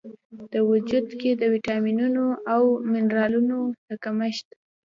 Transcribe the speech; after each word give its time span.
و 0.61 0.63
وجود 0.71 1.05
کې 1.19 1.29
د 1.35 1.43
ویټامینونو 1.53 2.25
او 2.53 2.63
منرالونو 2.91 3.57
د 3.87 3.89
کمښت 4.03 4.47